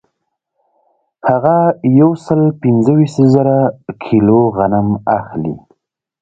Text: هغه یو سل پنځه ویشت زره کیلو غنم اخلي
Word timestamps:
هغه 1.29 1.57
یو 1.99 2.11
سل 2.25 2.41
پنځه 2.61 2.91
ویشت 2.97 3.19
زره 3.33 3.57
کیلو 4.03 4.39
غنم 4.57 4.87
اخلي 5.17 5.55